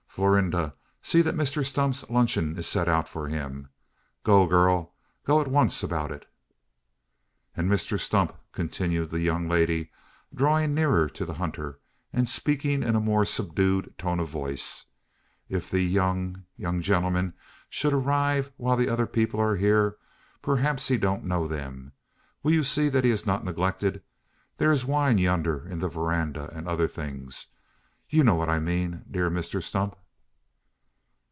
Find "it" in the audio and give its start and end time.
6.11-6.25